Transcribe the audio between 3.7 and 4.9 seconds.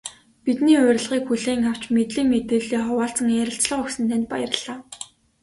өгсөн танд баярлалаа.